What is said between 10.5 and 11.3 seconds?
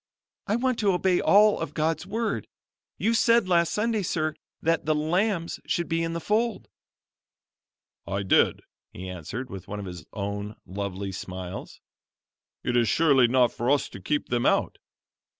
lovely